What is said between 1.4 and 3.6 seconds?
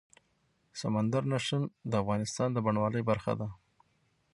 شتون د افغانستان د بڼوالۍ برخه ده.